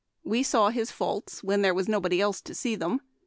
We 0.23 0.41
saw 0.41 0.69
his 0.69 0.89
faults 0.89 1.43
when 1.43 1.61
there 1.61 1.75
was 1.75 1.87
no 1.87 2.01
body 2.01 2.21
else 2.21 2.41
to 2.41 2.55
see 2.55 2.73
them. 2.75 3.01